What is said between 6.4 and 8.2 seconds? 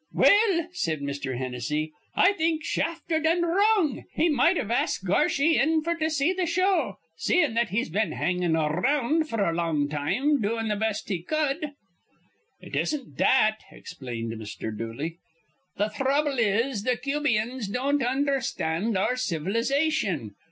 show, seein' that he's been